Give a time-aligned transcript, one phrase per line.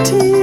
[0.00, 0.39] hiding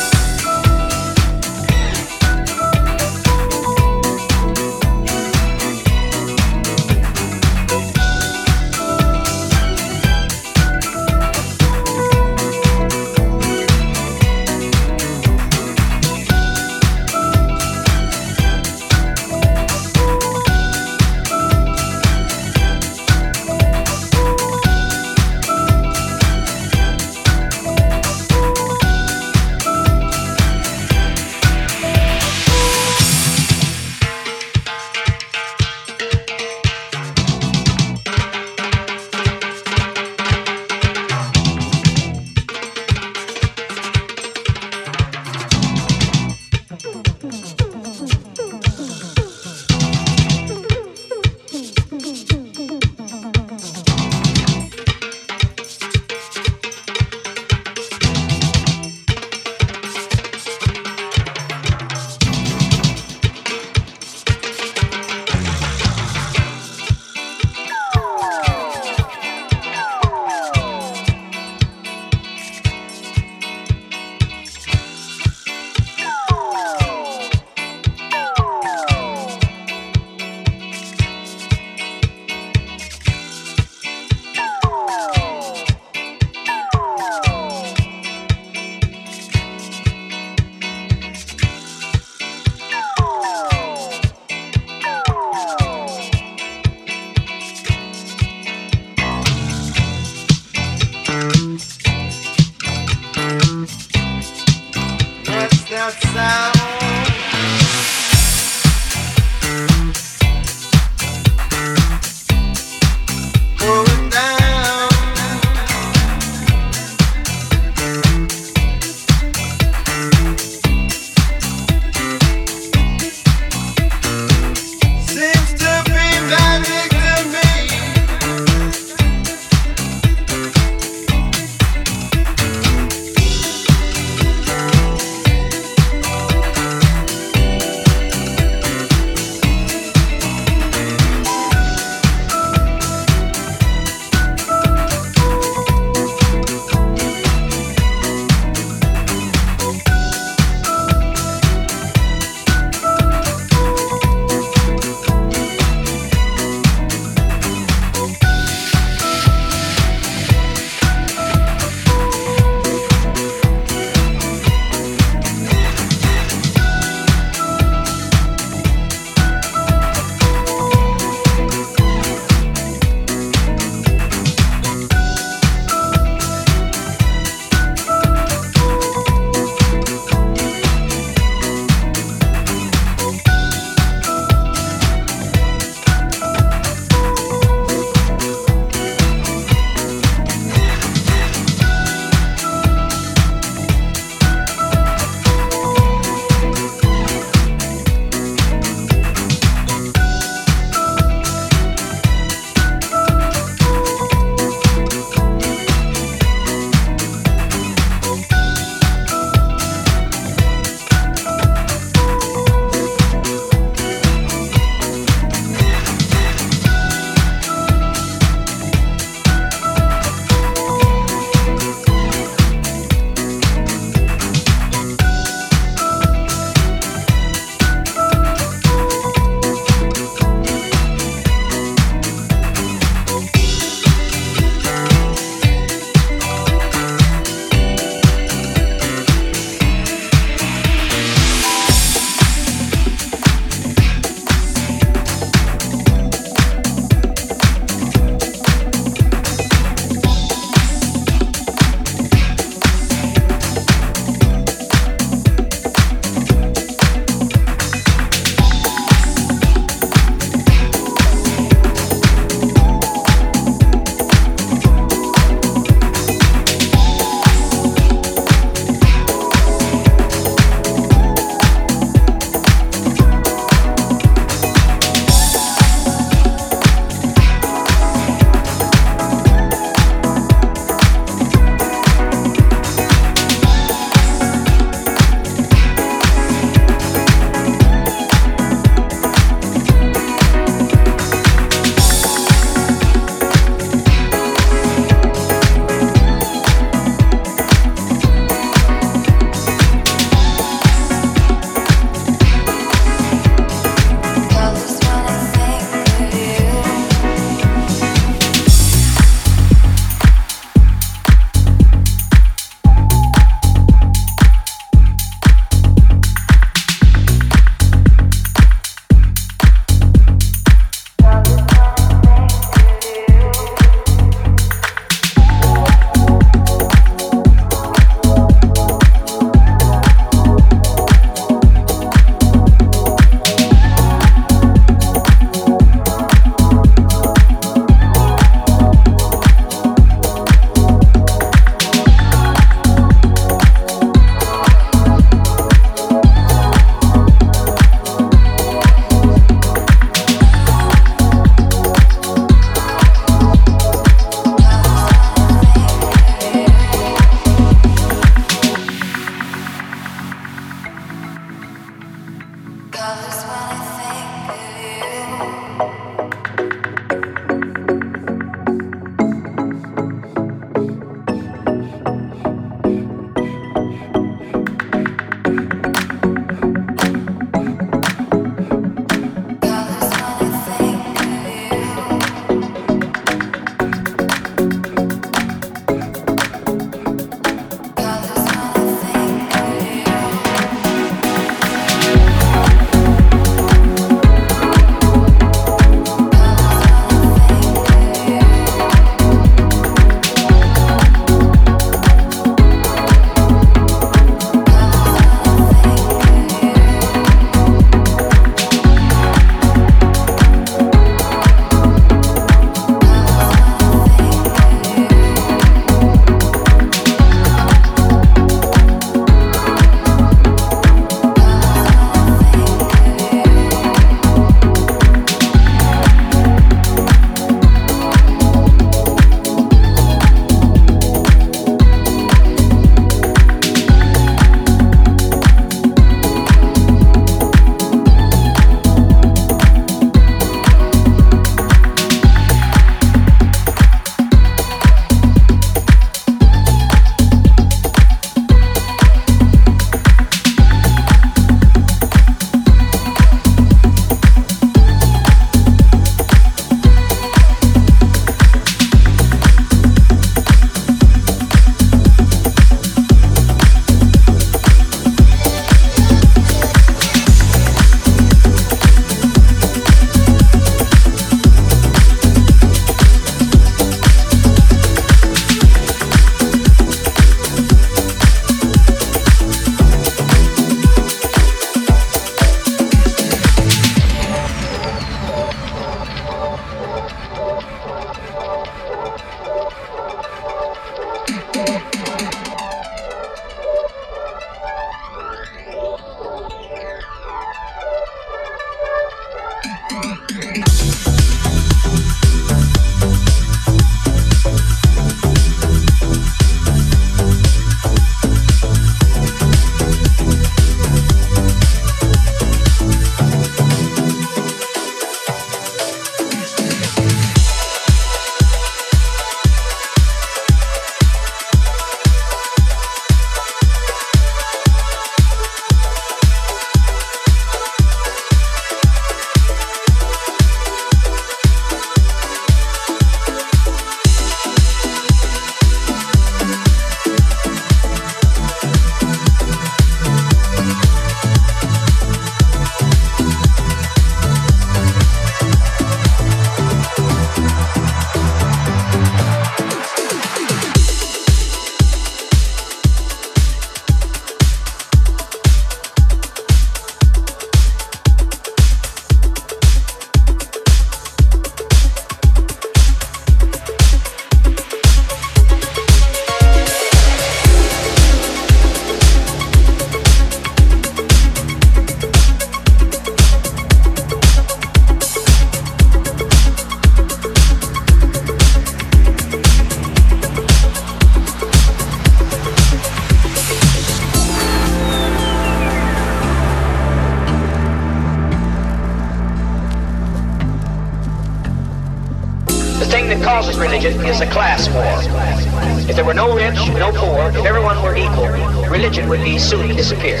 [595.68, 598.08] If there were no rich, no poor, if everyone were equal,
[598.48, 600.00] religion would be soon disappear.